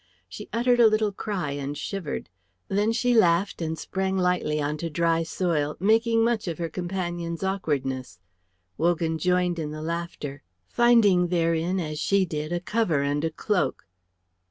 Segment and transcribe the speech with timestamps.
[0.27, 2.27] She uttered a little cry and shivered.
[2.69, 8.19] Then she laughed and sprang lightly onto dry soil, making much of her companion's awkwardness.
[8.79, 13.85] Wogan joined in the laughter, finding therein as she did a cover and a cloak.